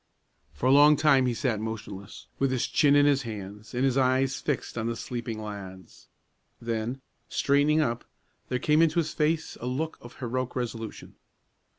[0.51, 3.99] For a long time he sat motionless, with his chin in his hands, and his
[3.99, 6.07] eyes fixed on the sleeping lads.
[6.59, 8.03] Then, straightening up,
[8.49, 11.17] there came into his face a look of heroic resolution.